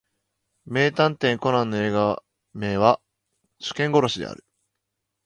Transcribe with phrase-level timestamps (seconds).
[0.65, 2.99] 名探偵コナンの映画名は
[3.59, 4.43] 初見殺しである